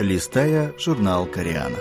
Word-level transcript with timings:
листая 0.00 0.72
журнал 0.78 1.26
«Кориана». 1.26 1.76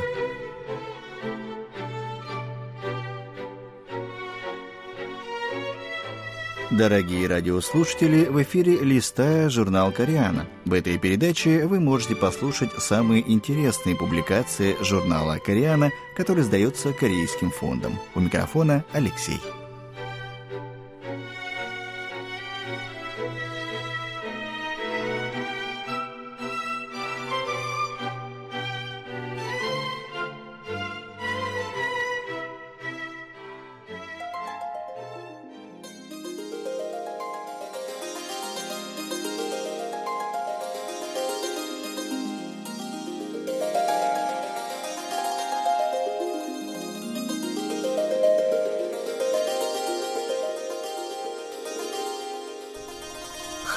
Дорогие 6.70 7.28
радиослушатели, 7.28 8.26
в 8.26 8.42
эфире 8.44 8.78
«Листая 8.78 9.50
журнал 9.50 9.92
Кориана». 9.92 10.48
В 10.66 10.74
этой 10.74 11.00
передаче 11.00 11.66
вы 11.66 11.80
можете 11.80 12.16
послушать 12.16 12.72
самые 12.78 13.24
интересные 13.30 13.96
публикации 13.96 14.76
журнала 14.82 15.40
Кориана, 15.44 15.92
который 16.16 16.44
сдается 16.44 16.94
Корейским 16.94 17.50
фондом. 17.50 17.98
У 18.14 18.20
микрофона 18.20 18.86
Алексей. 18.92 19.40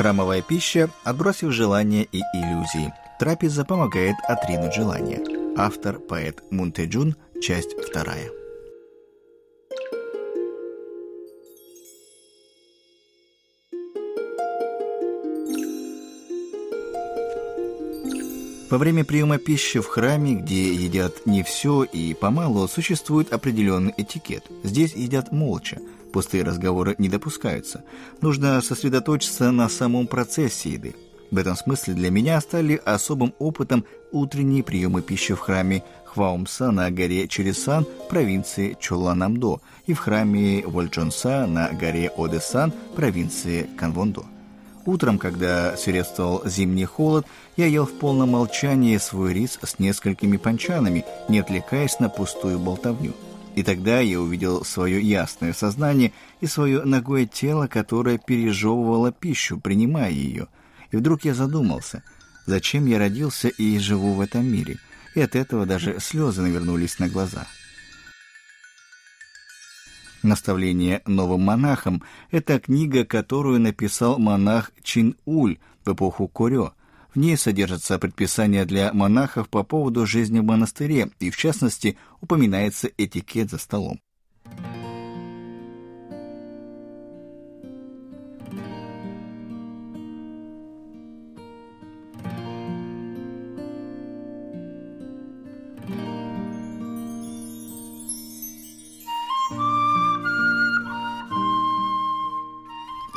Храмовая 0.03 0.43
пища, 0.43 0.91
отбросив 1.05 1.53
желания 1.53 2.03
и 2.03 2.23
иллюзии. 2.35 2.93
Трапеза 3.21 3.65
помогает 3.65 4.17
отринуть 4.27 4.75
желание. 4.75 5.21
Автор, 5.57 6.01
поэт 6.01 6.43
Мунтеджун, 6.51 7.15
часть 7.41 7.77
вторая. 7.81 8.42
Во 18.73 18.79
время 18.79 19.05
приема 19.05 19.37
пищи 19.37 19.81
в 19.81 19.87
храме, 19.87 20.33
где 20.33 20.73
едят 20.73 21.27
не 21.27 21.43
все 21.43 21.83
и 21.83 22.15
помалу, 22.15 22.67
существует 22.67 23.31
определенный 23.31 23.93
этикет. 23.99 24.51
Здесь 24.65 24.95
едят 24.95 25.31
молча, 25.31 25.79
Пустые 26.11 26.43
разговоры 26.43 26.95
не 26.97 27.11
допускаются. 27.11 27.85
Нужно 28.23 28.63
сосредоточиться 28.63 29.51
на 29.51 29.69
самом 29.69 30.07
процессе 30.07 30.71
еды. 30.71 30.95
В 31.31 31.37
этом 31.37 31.55
смысле 31.55 31.93
для 31.93 32.11
меня 32.11 32.41
стали 32.41 32.81
особым 32.83 33.35
опытом 33.39 33.85
утренние 34.11 34.63
приемы 34.63 35.03
пищи 35.03 35.35
в 35.35 35.41
храме 35.41 35.85
Хваумса 36.07 36.71
на 36.71 36.91
горе 36.91 37.29
Чересан 37.29 37.87
провинции 38.09 38.75
Чоланамдо 38.81 39.61
и 39.87 39.93
в 39.93 39.99
храме 39.99 40.67
Вольчонса 40.67 41.47
на 41.47 41.69
горе 41.73 42.11
Одесан 42.17 42.73
провинции 42.97 43.69
Канвондо. 43.79 44.32
Утром, 44.85 45.19
когда 45.19 45.77
свирепствовал 45.77 46.43
зимний 46.45 46.85
холод, 46.85 47.27
я 47.57 47.67
ел 47.67 47.87
в 47.87 47.93
полном 47.93 48.31
молчании 48.31 48.97
свой 48.97 49.33
рис 49.33 49.59
с 49.63 49.79
несколькими 49.79 50.37
панчанами, 50.37 51.05
не 51.29 51.39
отвлекаясь 51.39 52.01
на 52.01 52.09
пустую 52.09 52.59
болтовню. 52.59 53.13
И 53.55 53.63
тогда 53.63 54.01
я 54.01 54.21
увидел 54.21 54.65
свое 54.65 55.01
ясное 55.01 55.53
сознание 55.53 56.13
и 56.41 56.47
свое 56.47 56.83
ногое 56.85 57.27
тело, 57.27 57.69
которое 57.69 58.19
пережевывало 58.19 59.13
пищу, 59.13 59.61
принимая 59.61 60.11
ее. 60.11 60.49
И 60.91 60.97
вдруг 60.97 61.25
я 61.25 61.35
задумался, 61.35 62.03
зачем 62.47 62.87
я 62.87 62.99
родился 62.99 63.49
и 63.49 63.79
живу 63.79 64.15
в 64.15 64.21
этом 64.21 64.51
мире. 64.51 64.79
И 65.15 65.21
от 65.21 65.37
этого 65.37 65.67
даже 65.67 66.01
слезы 66.01 66.41
навернулись 66.43 66.99
на 66.99 67.09
глаза. 67.09 67.47
«Наставление 70.23 71.03
новым 71.07 71.43
монахам»— 71.43 72.03
это 72.31 72.61
книга, 72.61 73.05
которую 73.05 73.61
написал 73.61 74.19
монах 74.19 74.73
Чин 74.83 75.17
Уль 75.25 75.59
в 75.85 75.93
эпоху 75.93 76.29
Корё— 76.29 76.73
в 77.15 77.19
ней 77.19 77.37
содержатся 77.37 77.99
предписания 77.99 78.65
для 78.65 78.93
монахов 78.93 79.49
по 79.49 79.63
поводу 79.65 80.07
жизни 80.07 80.39
в 80.39 80.45
монастыре, 80.45 81.11
и 81.21 81.31
в 81.31 81.37
частности 81.37 81.99
упоминается 82.21 82.89
этикет 82.97 83.51
за 83.51 83.59
столом. 83.59 84.01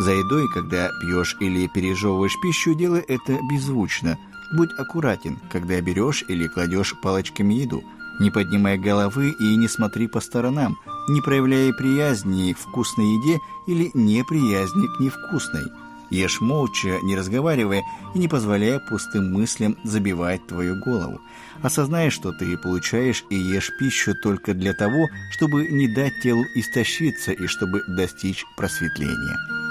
За 0.05 0.11
едой, 0.11 0.47
когда 0.47 0.91
пьешь 1.01 1.35
или 1.39 1.66
пережевываешь 1.66 2.39
пищу, 2.39 2.75
делай 2.75 2.99
это 2.99 3.39
беззвучно. 3.49 4.19
Будь 4.55 4.69
аккуратен, 4.77 5.39
когда 5.51 5.81
берешь 5.81 6.23
или 6.27 6.47
кладешь 6.47 6.93
палочками 7.01 7.55
еду. 7.55 7.83
Не 8.19 8.29
поднимай 8.29 8.77
головы 8.77 9.31
и 9.31 9.55
не 9.55 9.67
смотри 9.67 10.05
по 10.07 10.19
сторонам, 10.19 10.77
не 11.09 11.21
проявляя 11.21 11.73
приязни 11.73 12.53
к 12.53 12.59
вкусной 12.59 13.15
еде 13.15 13.39
или 13.65 13.89
неприязни 13.95 14.85
к 14.95 14.99
невкусной. 14.99 15.71
Ешь 16.11 16.39
молча, 16.39 16.99
не 17.01 17.15
разговаривая 17.15 17.81
и 18.13 18.19
не 18.19 18.27
позволяя 18.27 18.77
пустым 18.77 19.33
мыслям 19.33 19.75
забивать 19.83 20.45
твою 20.45 20.75
голову. 20.75 21.19
Осознай, 21.63 22.11
что 22.11 22.31
ты 22.31 22.55
получаешь 22.59 23.25
и 23.31 23.35
ешь 23.35 23.71
пищу 23.79 24.13
только 24.21 24.53
для 24.53 24.73
того, 24.73 25.07
чтобы 25.31 25.67
не 25.67 25.88
дать 25.88 26.13
телу 26.21 26.44
истощиться 26.53 27.31
и 27.31 27.47
чтобы 27.47 27.81
достичь 27.88 28.45
просветления. 28.55 29.64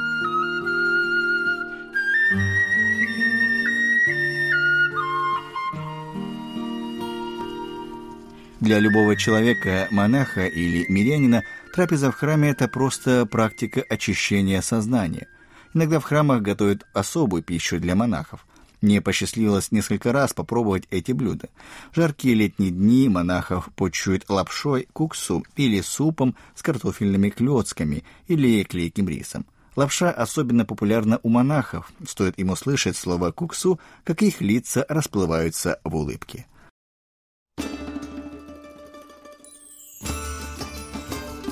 Для 8.65 8.79
любого 8.79 9.15
человека, 9.15 9.89
монаха 9.91 10.47
или 10.47 10.87
мирянина, 10.89 11.43
трапеза 11.75 12.11
в 12.11 12.15
храме– 12.15 12.49
это 12.53 12.67
просто 12.67 13.27
практика 13.27 13.85
очищения 13.91 14.63
сознания. 14.63 15.29
Иногда 15.75 16.01
в 16.01 16.05
храмах 16.05 16.41
готовят 16.41 16.87
особую 16.95 17.43
пищу 17.43 17.79
для 17.79 17.95
монахов. 17.95 18.47
Мне 18.81 19.03
посчастливилось 19.03 19.71
несколько 19.71 20.13
раз 20.15 20.33
попробовать 20.33 20.85
эти 20.91 21.13
блюда. 21.13 21.51
Жаркие 21.95 22.35
летние 22.35 22.71
дни 22.71 23.07
монахов 23.11 23.69
почуют 23.77 24.31
лапшой, 24.31 24.89
куксу 24.95 25.45
или 25.57 25.83
супом 25.83 26.35
с 26.55 26.63
картофельными 26.63 27.29
клетками 27.29 28.03
или 28.29 28.65
клейким 28.65 29.11
рисом. 29.11 29.45
Лапша 29.77 30.11
особенно 30.11 30.65
популярна 30.65 31.21
у 31.23 31.29
монахов. 31.29 31.93
Стоит 32.09 32.39
им 32.39 32.49
услышать 32.49 32.97
слово 32.97 33.31
«куксу», 33.31 33.79
как 34.05 34.23
их 34.23 34.41
лица 34.41 34.87
расплываются 34.89 35.81
в 35.85 35.95
улыбке. 35.95 36.47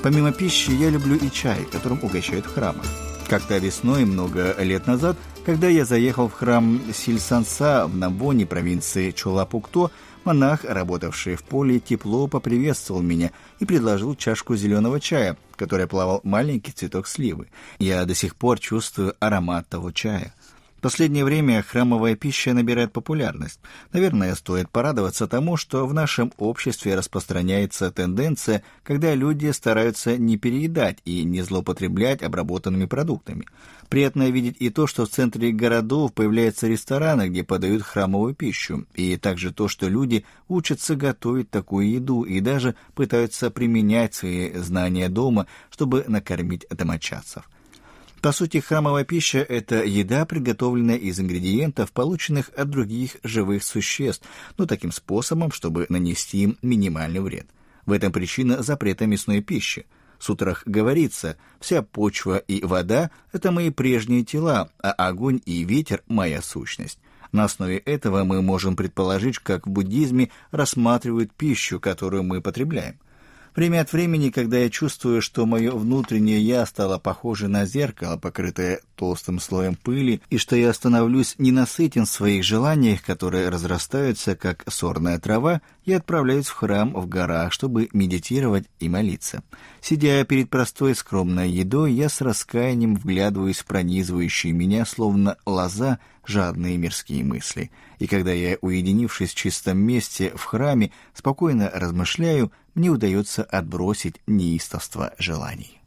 Помимо 0.03 0.33
пищи, 0.33 0.73
я 0.73 0.91
люблю 0.91 1.15
и 1.15 1.31
чай, 1.31 1.65
которым 1.71 2.01
угощают 2.03 2.47
в 2.47 2.55
храмах. 2.55 2.85
Как-то 3.29 3.59
весной, 3.59 4.05
много 4.05 4.57
лет 4.59 4.89
назад, 4.89 5.17
когда 5.47 5.69
я 5.69 5.85
заехал 5.85 6.29
в 6.29 6.33
храм 6.33 6.81
Сильсанса 6.93 7.87
в 7.87 7.97
Набоне, 7.97 8.45
провинции 8.45 9.13
Чолапукто, 9.13 9.93
монах, 10.25 10.65
работавший 10.65 11.37
в 11.37 11.45
поле, 11.45 11.79
тепло 11.79 12.27
поприветствовал 12.27 13.01
меня 13.01 13.31
и 13.61 13.65
предложил 13.65 14.17
чашку 14.17 14.57
зеленого 14.57 14.99
чая, 14.99 15.37
в 15.53 15.57
которой 15.57 15.87
плавал 15.87 16.21
маленький 16.25 16.73
цветок 16.73 17.07
сливы. 17.07 17.47
Я 17.79 18.05
до 18.05 18.17
сих 18.17 18.35
пор 18.35 18.59
чувствую 18.59 19.15
аромат 19.21 19.69
того 19.69 19.93
чая 19.93 20.35
последнее 20.83 21.25
время 21.25 21.63
храмовая 21.63 22.17
пища 22.17 22.53
набирает 22.53 22.93
популярность. 22.93 23.61
Наверное, 23.93 24.35
стоит 24.35 24.69
порадоваться 24.69 25.27
тому, 25.27 25.57
что 25.57 25.87
в 25.87 25.95
нашем 25.95 26.33
обществе 26.37 26.95
распространяется 26.95 27.91
тенденция, 27.91 28.63
когда 28.83 29.15
люди 29.15 29.51
стараются 29.53 30.19
не 30.19 30.37
переедать 30.37 30.99
и 31.07 31.25
не 31.25 31.41
злоупотреблять 31.41 32.23
обработанными 32.23 32.85
продуктами. 32.85 33.47
Приятно 33.89 34.31
видеть 34.31 34.57
и 34.59 34.71
то, 34.71 34.87
что 34.87 35.07
в 35.07 35.11
центре 35.11 35.53
городов 35.53 36.13
появляются 36.13 36.67
рестораны, 36.67 37.29
где 37.29 37.45
подают 37.45 37.83
храмовую 37.83 38.35
пищу, 38.35 38.87
и 38.95 39.17
также 39.17 39.53
то, 39.53 39.69
что 39.69 39.89
люди 39.89 40.25
учатся 40.49 40.97
готовить 40.97 41.51
такую 41.51 41.91
еду 41.91 42.23
и 42.25 42.41
даже 42.41 42.75
пытаются 42.95 43.51
применять 43.51 44.15
свои 44.15 44.53
знания 44.55 45.09
дома, 45.09 45.47
чтобы 45.71 46.05
накормить 46.09 46.67
домочадцев. 46.71 47.49
По 48.23 48.31
сути, 48.31 48.61
храмовая 48.61 49.03
пища– 49.03 49.39
это 49.49 49.83
еда, 49.83 50.25
приготовленная 50.25 50.95
из 50.95 51.19
ингредиентов, 51.19 51.91
полученных 51.91 52.53
от 52.57 52.71
других 52.71 53.17
живых 53.25 53.65
существ, 53.65 54.25
но 54.57 54.65
таким 54.65 54.93
способом, 54.93 55.51
чтобы 55.51 55.87
нанести 55.89 56.39
им 56.39 56.57
минимальный 56.63 57.19
вред. 57.19 57.49
В 57.85 57.91
этом 57.91 58.13
причина 58.13 58.63
запрета 58.63 59.07
мясной 59.07 59.43
пищи. 59.43 59.87
В 60.21 60.25
сутрах 60.25 60.63
говорится, 60.67 61.37
вся 61.59 61.83
почва 61.83 62.37
и 62.37 62.65
вода– 62.65 63.11
это 63.33 63.51
мои 63.51 63.71
прежние 63.71 64.25
тела, 64.25 64.71
а 64.81 64.93
огонь 64.93 65.41
и 65.45 65.65
ветер– 65.65 66.05
моя 66.07 66.43
сущность. 66.43 67.01
На 67.33 67.43
основе 67.43 67.79
этого 67.79 68.23
мы 68.23 68.41
можем 68.41 68.77
предположить, 68.77 69.41
как 69.41 69.67
в 69.67 69.71
буддизме 69.71 70.31
рассматривают 70.53 71.33
пищу, 71.33 71.81
которую 71.81 72.23
мы 72.23 72.41
потребляем– 72.41 73.01
Время 73.55 73.83
от 73.83 73.93
времени, 73.93 74.31
когда 74.31 74.57
я 74.59 74.71
чувствую, 74.71 75.21
что 75.21 75.45
мое 75.45 75.73
внутреннее 75.73 76.41
«я» 76.41 76.65
стало 76.65 76.99
похоже 76.99 77.49
на 77.49 77.67
зеркало, 77.67 78.17
покрытое 78.17 78.81
толстым 78.97 79.41
слоем 79.41 79.75
пыли, 79.75 80.23
и 80.31 80.39
что 80.39 80.57
я 80.57 80.73
становлюсь 80.73 81.35
ненасытен 81.37 82.07
в 82.07 82.09
своих 82.09 82.45
желаниях, 82.45 83.03
которые 83.03 83.51
разрастаются, 83.51 84.37
как 84.37 84.65
сорная 84.69 85.19
трава, 85.19 85.61
я 85.85 85.99
отправляюсь 85.99 86.47
в 86.47 86.55
храм 86.55 86.95
в 86.95 87.07
горах, 87.07 87.53
чтобы 87.53 87.91
медитировать 87.93 88.65
и 88.81 88.89
молиться. 88.89 89.43
Сидя 89.83 90.25
перед 90.25 90.49
простой 90.49 90.95
скромной 90.95 91.51
едой, 91.51 91.93
я 91.93 92.09
с 92.09 92.23
раскаянием 92.23 92.95
вглядываюсь 92.95 93.59
в 93.59 93.67
пронизывающие 93.67 94.55
меня, 94.55 94.87
словно 94.87 95.37
лоза, 95.45 95.99
жадные 96.25 96.77
мирские 96.77 97.25
мысли. 97.25 97.71
И 97.99 98.07
когда 98.07 98.33
я, 98.33 98.57
уединившись 98.61 99.33
в 99.33 99.35
чистом 99.35 99.79
месте 99.79 100.33
в 100.35 100.45
храме, 100.45 100.93
спокойно 101.15 101.71
размышляю, 101.73 102.53
мне 102.75 102.91
удается 102.91 103.43
отбросить 103.43 104.21
неистовство 104.27 105.15
желаний. 105.19 105.83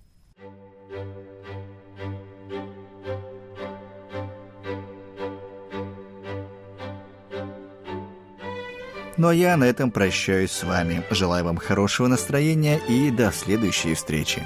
Ну 9.18 9.30
а 9.30 9.34
я 9.34 9.56
на 9.56 9.64
этом 9.64 9.92
прощаюсь 9.92 10.52
с 10.52 10.64
вами. 10.64 11.04
Желаю 11.10 11.46
вам 11.46 11.58
хорошего 11.58 12.08
настроения 12.08 12.80
и 12.90 13.12
до 13.12 13.32
следующей 13.32 13.94
встречи. 13.94 14.46